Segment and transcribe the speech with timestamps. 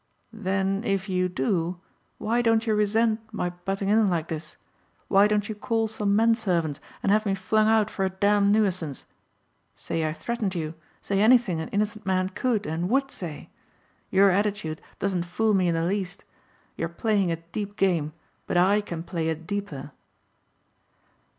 [0.33, 1.79] "Then if you do,
[2.17, 4.57] why don't you resent my butting in like this?
[5.09, 8.51] Why don't you call some men servants and have me flung out for a damned
[8.51, 9.05] nuisance?
[9.75, 13.51] Say I threatened you, say anything an innocent man could and would say.
[14.09, 16.23] Your attitude doesn't fool me in the least.
[16.77, 18.13] You are playing a deep game
[18.47, 19.91] but I can play a deeper."